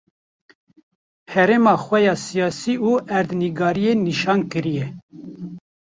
[1.33, 4.85] herêma xwe ya siyasî û erdnigariyê nişan kiriye.